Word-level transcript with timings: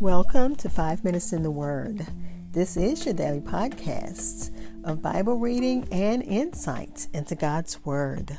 Welcome 0.00 0.56
to 0.56 0.70
Five 0.70 1.04
Minutes 1.04 1.34
in 1.34 1.42
the 1.42 1.50
Word. 1.50 2.06
This 2.52 2.78
is 2.78 3.04
your 3.04 3.12
daily 3.12 3.42
podcast 3.42 4.50
of 4.82 5.02
Bible 5.02 5.36
reading 5.36 5.86
and 5.92 6.22
insight 6.22 7.06
into 7.12 7.34
God's 7.34 7.84
Word. 7.84 8.38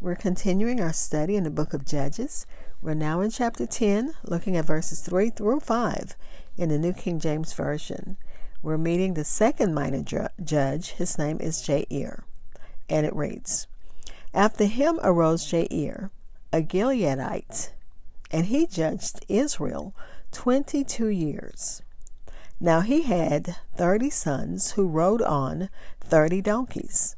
We're 0.00 0.16
continuing 0.18 0.80
our 0.80 0.94
study 0.94 1.36
in 1.36 1.44
the 1.44 1.50
book 1.50 1.74
of 1.74 1.84
Judges. 1.84 2.46
We're 2.80 2.94
now 2.94 3.20
in 3.20 3.30
chapter 3.30 3.66
10, 3.66 4.14
looking 4.24 4.56
at 4.56 4.64
verses 4.64 5.00
3 5.00 5.28
through 5.28 5.60
5 5.60 6.16
in 6.56 6.70
the 6.70 6.78
New 6.78 6.94
King 6.94 7.20
James 7.20 7.52
Version. 7.52 8.16
We're 8.62 8.78
meeting 8.78 9.12
the 9.12 9.24
second 9.24 9.74
minor 9.74 10.02
ju- 10.02 10.28
judge. 10.42 10.92
His 10.92 11.18
name 11.18 11.36
is 11.40 11.58
Jair. 11.60 12.22
And 12.88 13.04
it 13.04 13.14
reads 13.14 13.66
After 14.32 14.64
him 14.64 14.98
arose 15.02 15.44
Jair 15.44 16.08
a 16.56 16.62
Gileadite, 16.62 17.72
and 18.30 18.46
he 18.46 18.66
judged 18.66 19.26
Israel 19.28 19.94
22 20.32 21.08
years. 21.08 21.82
Now 22.58 22.80
he 22.80 23.02
had 23.02 23.56
30 23.76 24.08
sons 24.08 24.70
who 24.72 24.88
rode 24.88 25.20
on 25.20 25.68
30 26.00 26.40
donkeys. 26.40 27.14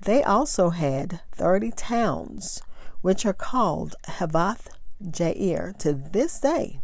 They 0.00 0.24
also 0.24 0.70
had 0.70 1.20
30 1.30 1.70
towns, 1.70 2.62
which 3.00 3.24
are 3.24 3.32
called 3.32 3.94
Havoth 4.08 4.66
Jair 5.00 5.78
to 5.78 5.92
this 5.92 6.40
day, 6.40 6.80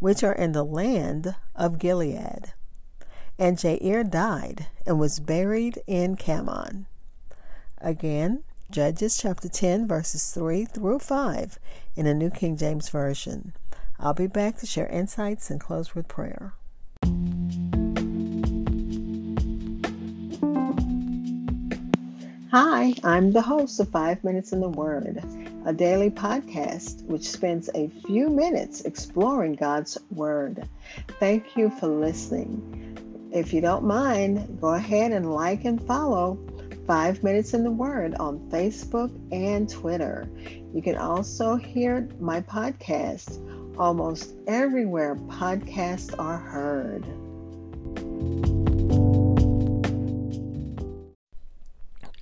which 0.00 0.22
are 0.22 0.34
in 0.34 0.52
the 0.52 0.62
land 0.62 1.36
of 1.56 1.78
Gilead. 1.78 2.52
And 3.38 3.56
Jair 3.56 4.08
died 4.08 4.66
and 4.86 5.00
was 5.00 5.20
buried 5.20 5.80
in 5.86 6.16
Camon. 6.16 6.84
Again, 7.78 8.42
Judges 8.70 9.18
chapter 9.18 9.48
10, 9.48 9.86
verses 9.86 10.32
3 10.32 10.64
through 10.64 10.98
5 10.98 11.58
in 11.96 12.06
the 12.06 12.14
New 12.14 12.30
King 12.30 12.56
James 12.56 12.88
Version. 12.88 13.52
I'll 14.00 14.14
be 14.14 14.26
back 14.26 14.56
to 14.58 14.66
share 14.66 14.86
insights 14.86 15.50
and 15.50 15.60
close 15.60 15.94
with 15.94 16.08
prayer. 16.08 16.54
Hi, 22.50 22.94
I'm 23.04 23.32
the 23.32 23.42
host 23.42 23.78
of 23.80 23.90
Five 23.90 24.24
Minutes 24.24 24.52
in 24.52 24.60
the 24.60 24.68
Word, 24.68 25.22
a 25.66 25.72
daily 25.72 26.10
podcast 26.10 27.04
which 27.04 27.28
spends 27.28 27.68
a 27.74 27.88
few 28.06 28.30
minutes 28.30 28.80
exploring 28.80 29.56
God's 29.56 29.98
Word. 30.10 30.66
Thank 31.20 31.54
you 31.54 31.68
for 31.68 31.86
listening. 31.86 33.28
If 33.30 33.52
you 33.52 33.60
don't 33.60 33.84
mind, 33.84 34.58
go 34.60 34.74
ahead 34.74 35.12
and 35.12 35.34
like 35.34 35.66
and 35.66 35.80
follow 35.86 36.38
Five 36.86 37.22
Minutes 37.22 37.54
in 37.54 37.64
the 37.64 37.70
Word 37.70 38.14
on 38.16 38.38
Facebook 38.50 39.10
and 39.32 39.68
Twitter. 39.70 40.28
You 40.74 40.82
can 40.82 40.96
also 40.96 41.56
hear 41.56 42.06
my 42.20 42.42
podcast 42.42 43.40
almost 43.78 44.34
everywhere 44.46 45.16
podcasts 45.16 46.14
are 46.18 46.36
heard. 46.36 47.06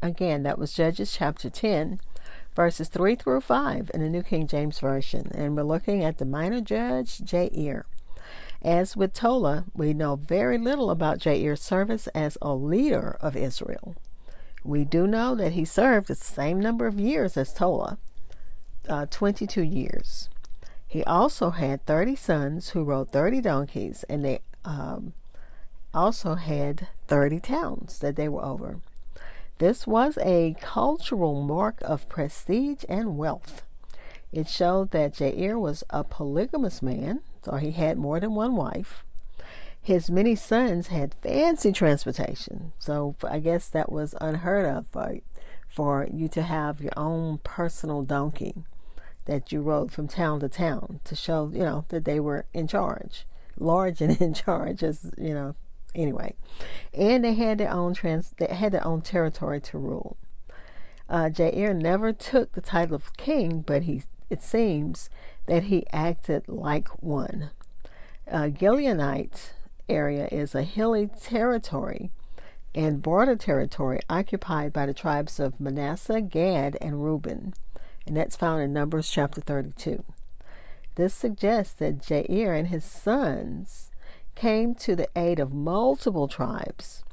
Again, 0.00 0.44
that 0.44 0.58
was 0.58 0.72
Judges 0.72 1.12
chapter 1.12 1.50
10, 1.50 1.98
verses 2.54 2.88
3 2.88 3.16
through 3.16 3.40
5 3.40 3.90
in 3.92 4.00
the 4.00 4.08
New 4.08 4.22
King 4.22 4.46
James 4.46 4.78
Version. 4.78 5.32
And 5.34 5.56
we're 5.56 5.64
looking 5.64 6.04
at 6.04 6.18
the 6.18 6.24
minor 6.24 6.60
judge, 6.60 7.18
Jair. 7.18 7.82
As 8.62 8.96
with 8.96 9.12
Tola, 9.12 9.64
we 9.74 9.92
know 9.92 10.14
very 10.14 10.56
little 10.56 10.90
about 10.90 11.18
Jair's 11.18 11.60
service 11.62 12.06
as 12.08 12.38
a 12.40 12.54
leader 12.54 13.16
of 13.20 13.36
Israel. 13.36 13.96
We 14.64 14.84
do 14.84 15.06
know 15.06 15.34
that 15.34 15.52
he 15.52 15.64
served 15.64 16.08
the 16.08 16.14
same 16.14 16.60
number 16.60 16.86
of 16.86 17.00
years 17.00 17.36
as 17.36 17.52
Tola, 17.52 17.98
uh, 18.88 19.06
22 19.10 19.62
years. 19.62 20.28
He 20.86 21.02
also 21.04 21.50
had 21.50 21.84
30 21.86 22.16
sons 22.16 22.70
who 22.70 22.84
rode 22.84 23.10
30 23.10 23.40
donkeys, 23.40 24.04
and 24.08 24.24
they 24.24 24.40
um, 24.64 25.14
also 25.92 26.34
had 26.34 26.88
30 27.08 27.40
towns 27.40 27.98
that 27.98 28.16
they 28.16 28.28
were 28.28 28.44
over. 28.44 28.80
This 29.58 29.86
was 29.86 30.18
a 30.18 30.56
cultural 30.60 31.42
mark 31.42 31.78
of 31.82 32.08
prestige 32.08 32.84
and 32.88 33.16
wealth. 33.16 33.62
It 34.32 34.48
showed 34.48 34.90
that 34.92 35.14
Jair 35.14 35.60
was 35.60 35.84
a 35.90 36.04
polygamous 36.04 36.82
man, 36.82 37.20
so 37.44 37.56
he 37.56 37.72
had 37.72 37.98
more 37.98 38.20
than 38.20 38.34
one 38.34 38.56
wife. 38.56 39.04
His 39.84 40.08
many 40.08 40.36
sons 40.36 40.86
had 40.86 41.16
fancy 41.22 41.72
transportation, 41.72 42.72
so 42.78 43.16
I 43.28 43.40
guess 43.40 43.68
that 43.68 43.90
was 43.90 44.14
unheard 44.20 44.64
of 44.64 44.86
for, 44.86 45.18
for 45.68 46.06
you 46.12 46.28
to 46.28 46.42
have 46.42 46.80
your 46.80 46.92
own 46.96 47.38
personal 47.38 48.02
donkey 48.02 48.54
that 49.24 49.50
you 49.50 49.60
rode 49.60 49.90
from 49.90 50.06
town 50.06 50.38
to 50.38 50.48
town 50.48 51.00
to 51.02 51.16
show, 51.16 51.50
you 51.52 51.64
know, 51.64 51.84
that 51.88 52.04
they 52.04 52.20
were 52.20 52.46
in 52.54 52.68
charge, 52.68 53.26
large 53.58 54.00
and 54.00 54.16
in 54.20 54.34
charge, 54.34 54.84
as 54.84 55.10
you 55.18 55.34
know. 55.34 55.56
Anyway, 55.96 56.34
and 56.94 57.24
they 57.24 57.34
had 57.34 57.58
their 57.58 57.70
own 57.70 57.92
trans, 57.92 58.32
they 58.38 58.46
had 58.46 58.72
their 58.72 58.86
own 58.86 59.02
territory 59.02 59.60
to 59.60 59.78
rule. 59.78 60.16
Uh, 61.08 61.24
Jair 61.24 61.76
never 61.76 62.12
took 62.12 62.52
the 62.52 62.62
title 62.62 62.94
of 62.94 63.14
king, 63.16 63.60
but 63.60 63.82
he, 63.82 64.04
it 64.30 64.42
seems 64.42 65.10
that 65.46 65.64
he 65.64 65.86
acted 65.92 66.48
like 66.48 66.88
one. 67.02 67.50
Uh, 68.30 68.44
Gileadite 68.44 69.50
area 69.92 70.28
is 70.32 70.54
a 70.54 70.62
hilly 70.62 71.06
territory 71.06 72.10
and 72.74 73.02
border 73.02 73.36
territory 73.36 74.00
occupied 74.08 74.72
by 74.72 74.86
the 74.86 74.94
tribes 74.94 75.38
of 75.38 75.60
Manasseh, 75.60 76.22
Gad, 76.22 76.78
and 76.80 77.04
Reuben, 77.04 77.52
and 78.06 78.16
that's 78.16 78.36
found 78.36 78.62
in 78.62 78.72
Numbers 78.72 79.10
chapter 79.10 79.40
32. 79.40 80.02
This 80.94 81.14
suggests 81.14 81.74
that 81.74 82.00
Jair 82.00 82.58
and 82.58 82.68
his 82.68 82.84
sons 82.84 83.90
came 84.34 84.74
to 84.76 84.96
the 84.96 85.08
aid 85.14 85.38
of 85.38 85.52
multiple 85.52 86.28
tribes. 86.28 87.04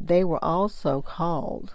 They 0.00 0.22
were 0.22 0.42
also 0.42 1.02
called, 1.02 1.74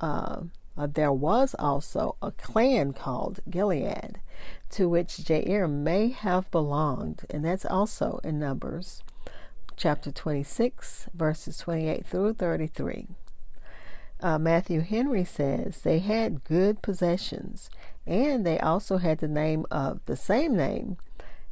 uh, 0.00 0.42
uh, 0.78 0.86
there 0.86 1.12
was 1.12 1.54
also 1.58 2.16
a 2.22 2.30
clan 2.30 2.92
called 2.92 3.40
Gilead, 3.50 4.20
to 4.70 4.88
which 4.88 5.18
Jair 5.18 5.68
may 5.68 6.10
have 6.10 6.50
belonged, 6.52 7.24
and 7.30 7.44
that's 7.44 7.66
also 7.66 8.20
in 8.22 8.38
Numbers 8.38 9.02
chapter 9.76 10.10
26, 10.10 11.08
verses 11.14 11.58
28 11.58 12.06
through 12.06 12.34
33. 12.34 13.08
Uh, 14.20 14.38
Matthew 14.38 14.80
Henry 14.80 15.24
says 15.24 15.82
they 15.82 15.98
had 15.98 16.44
good 16.44 16.80
possessions, 16.80 17.68
and 18.06 18.46
they 18.46 18.58
also 18.58 18.96
had 18.96 19.18
the 19.18 19.28
name 19.28 19.66
of 19.70 20.00
the 20.06 20.16
same 20.16 20.56
name 20.56 20.96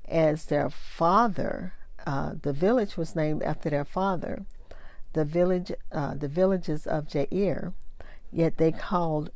as 0.09 0.47
their 0.47 0.71
father. 0.71 1.75
Uh, 2.07 2.33
the 2.41 2.53
village 2.53 2.97
was 2.97 3.15
named 3.15 3.43
after 3.43 3.69
their 3.69 3.85
father. 3.85 4.47
The 5.13 5.25
village, 5.25 5.73
uh, 5.93 6.15
the 6.15 6.29
villages 6.29 6.87
of 6.87 7.07
Jair, 7.07 7.75
yet 8.33 8.57
they 8.57 8.73
called 8.73 9.31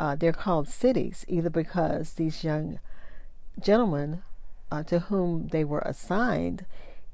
uh, 0.00 0.16
they're 0.16 0.32
called 0.32 0.66
cities 0.66 1.26
either 1.28 1.50
because 1.50 2.14
these 2.14 2.42
young 2.42 2.80
gentlemen 3.60 4.22
uh, 4.72 4.82
to 4.84 5.00
whom 5.00 5.48
they 5.48 5.62
were 5.62 5.80
assigned 5.80 6.64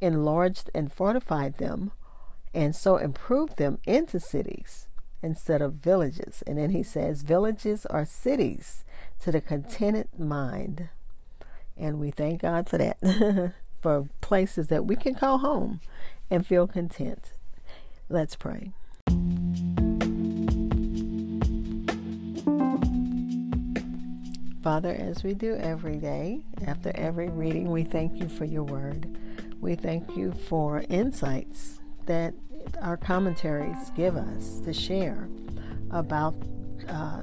enlarged 0.00 0.70
and 0.74 0.92
fortified 0.92 1.58
them, 1.58 1.92
and 2.54 2.74
so 2.74 2.96
improved 2.96 3.56
them 3.56 3.78
into 3.86 4.20
cities 4.20 4.88
instead 5.22 5.62
of 5.62 5.74
villages. 5.74 6.42
And 6.46 6.58
then 6.58 6.70
he 6.70 6.82
says, 6.82 7.22
Villages 7.22 7.86
are 7.86 8.04
cities 8.04 8.84
to 9.20 9.32
the 9.32 9.40
contented 9.40 10.08
mind. 10.18 10.88
And 11.76 11.98
we 11.98 12.10
thank 12.10 12.42
God 12.42 12.68
for 12.68 12.78
that, 12.78 12.98
for 13.82 14.08
places 14.20 14.68
that 14.68 14.86
we 14.86 14.96
can 14.96 15.14
call 15.14 15.38
home 15.38 15.80
and 16.30 16.46
feel 16.46 16.66
content. 16.66 17.32
Let's 18.08 18.36
pray. 18.36 18.72
Father, 24.62 24.90
as 24.90 25.22
we 25.22 25.34
do 25.34 25.54
every 25.54 25.96
day, 25.96 26.40
after 26.66 26.90
every 26.96 27.28
reading, 27.28 27.70
we 27.70 27.84
thank 27.84 28.16
you 28.20 28.28
for 28.28 28.44
your 28.44 28.64
word. 28.64 29.15
We 29.66 29.74
thank 29.74 30.16
you 30.16 30.30
for 30.30 30.84
insights 30.88 31.80
that 32.04 32.34
our 32.80 32.96
commentaries 32.96 33.90
give 33.96 34.16
us 34.16 34.60
to 34.60 34.72
share 34.72 35.28
about 35.90 36.36
uh, 36.88 37.22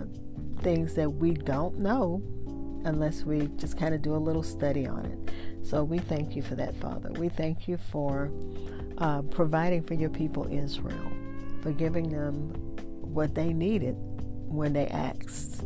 things 0.58 0.94
that 0.96 1.10
we 1.10 1.36
don't 1.36 1.80
know 1.80 2.22
unless 2.84 3.24
we 3.24 3.48
just 3.56 3.78
kind 3.78 3.96
of 3.96 4.02
do 4.02 4.14
a 4.14 4.18
little 4.20 4.44
study 4.44 4.86
on 4.86 5.06
it. 5.06 5.66
So 5.66 5.86
we 5.86 6.00
thank 6.00 6.36
you 6.36 6.42
for 6.42 6.56
that, 6.56 6.76
Father. 6.76 7.14
We 7.14 7.30
thank 7.30 7.70
you 7.70 7.78
for 7.78 8.30
uh, 8.98 9.22
providing 9.22 9.82
for 9.82 9.94
your 9.94 10.10
people 10.10 10.46
Israel, 10.52 11.14
for 11.62 11.72
giving 11.72 12.10
them 12.10 12.50
what 13.00 13.36
they 13.36 13.54
needed 13.54 13.96
when 14.50 14.74
they 14.74 14.88
asked. 14.88 15.64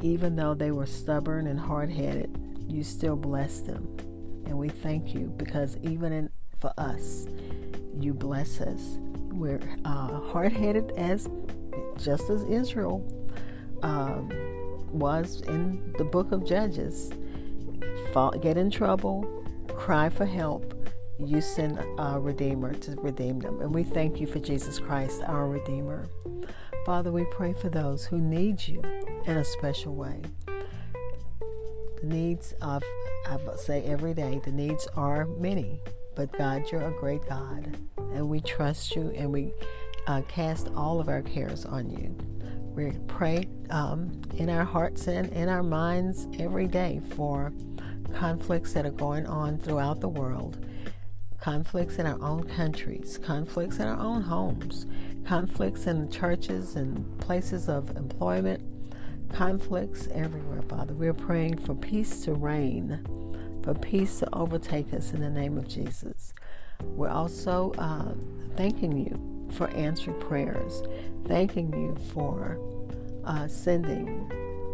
Even 0.00 0.36
though 0.36 0.54
they 0.54 0.70
were 0.70 0.86
stubborn 0.86 1.48
and 1.48 1.58
hard 1.58 1.90
headed, 1.90 2.30
you 2.68 2.84
still 2.84 3.16
blessed 3.16 3.66
them. 3.66 4.13
And 4.46 4.58
we 4.58 4.68
thank 4.68 5.14
you 5.14 5.32
because 5.36 5.76
even 5.82 6.12
in, 6.12 6.30
for 6.58 6.72
us, 6.78 7.26
you 7.98 8.14
bless 8.14 8.60
us. 8.60 8.98
We're 9.30 9.60
uh, 9.84 10.20
hard 10.20 10.52
headed 10.52 10.92
as 10.96 11.28
just 11.96 12.30
as 12.30 12.42
Israel 12.44 13.04
um, 13.82 14.30
was 14.90 15.42
in 15.42 15.92
the 15.98 16.04
book 16.04 16.32
of 16.32 16.44
Judges. 16.44 17.10
fall, 18.12 18.32
get 18.32 18.56
in 18.56 18.70
trouble, 18.70 19.44
cry 19.68 20.08
for 20.08 20.24
help, 20.24 20.74
you 21.18 21.40
send 21.40 21.78
a 21.98 22.18
Redeemer 22.18 22.74
to 22.74 22.92
redeem 23.00 23.38
them. 23.38 23.60
And 23.60 23.74
we 23.74 23.84
thank 23.84 24.20
you 24.20 24.26
for 24.26 24.38
Jesus 24.38 24.78
Christ, 24.78 25.22
our 25.26 25.48
Redeemer. 25.48 26.08
Father, 26.84 27.12
we 27.12 27.24
pray 27.30 27.52
for 27.52 27.68
those 27.68 28.04
who 28.06 28.18
need 28.18 28.66
you 28.66 28.82
in 29.26 29.36
a 29.36 29.44
special 29.44 29.94
way. 29.94 30.20
The 32.04 32.10
needs 32.14 32.52
of, 32.60 32.82
I 33.26 33.38
say 33.56 33.82
every 33.84 34.12
day, 34.12 34.38
the 34.44 34.52
needs 34.52 34.86
are 34.94 35.24
many, 35.24 35.80
but 36.14 36.30
God, 36.36 36.70
you're 36.70 36.86
a 36.86 36.92
great 37.00 37.26
God, 37.26 37.78
and 37.96 38.28
we 38.28 38.42
trust 38.42 38.94
you 38.94 39.10
and 39.16 39.32
we 39.32 39.54
uh, 40.06 40.20
cast 40.28 40.68
all 40.76 41.00
of 41.00 41.08
our 41.08 41.22
cares 41.22 41.64
on 41.64 41.88
you. 41.88 42.14
We 42.74 42.90
pray 43.08 43.48
um, 43.70 44.20
in 44.34 44.50
our 44.50 44.66
hearts 44.66 45.08
and 45.08 45.32
in 45.32 45.48
our 45.48 45.62
minds 45.62 46.28
every 46.38 46.66
day 46.66 47.00
for 47.16 47.54
conflicts 48.12 48.74
that 48.74 48.84
are 48.84 48.90
going 48.90 49.26
on 49.26 49.56
throughout 49.56 50.02
the 50.02 50.08
world 50.10 50.62
conflicts 51.40 51.96
in 51.96 52.06
our 52.06 52.20
own 52.22 52.42
countries, 52.42 53.18
conflicts 53.22 53.76
in 53.76 53.86
our 53.86 53.98
own 53.98 54.22
homes, 54.22 54.86
conflicts 55.26 55.86
in 55.86 56.10
churches 56.10 56.74
and 56.74 57.20
places 57.20 57.68
of 57.68 57.94
employment, 57.98 58.62
conflicts 59.34 60.08
everywhere, 60.12 60.62
Father. 60.62 60.94
We're 60.94 61.12
praying 61.12 61.58
for 61.58 61.74
peace 61.74 62.24
to 62.24 62.32
reign, 62.32 63.04
for 63.62 63.74
peace 63.74 64.20
to 64.20 64.28
overtake 64.32 64.94
us 64.94 65.12
in 65.12 65.20
the 65.20 65.30
name 65.30 65.58
of 65.58 65.68
Jesus. 65.68 66.32
We're 66.82 67.10
also 67.10 67.72
uh, 67.78 68.14
thanking 68.56 68.96
you 68.96 69.50
for 69.52 69.68
answered 69.70 70.20
prayers, 70.20 70.82
thanking 71.26 71.72
you 71.72 71.96
for 72.12 72.58
uh, 73.24 73.48
sending 73.48 74.06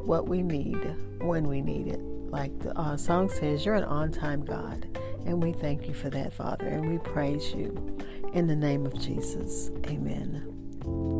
what 0.05 0.29
we 0.29 0.43
need 0.43 0.79
when 1.21 1.49
we 1.49 1.63
need 1.63 1.89
it. 1.89 2.01
Like 2.01 2.57
the 2.61 2.79
uh, 2.79 2.97
song 2.97 3.31
says, 3.31 3.65
you're 3.65 3.75
an 3.75 3.85
on 3.85 4.13
time 4.13 4.45
God. 4.45 4.87
And 5.27 5.43
we 5.43 5.53
thank 5.53 5.87
you 5.87 5.95
for 5.95 6.11
that, 6.11 6.33
Father, 6.33 6.67
and 6.67 6.91
we 6.91 6.99
praise 6.99 7.53
you 7.53 7.99
in 8.33 8.47
the 8.47 8.57
name 8.57 8.87
of 8.87 8.99
Jesus. 8.99 9.71
Amen. 9.87 11.20